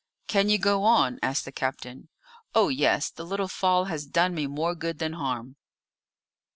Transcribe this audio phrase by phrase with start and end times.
[0.25, 2.09] "Can you go on?" asked the captain.
[2.55, 5.57] "Oh, yes; the little fall has done me more good than harm."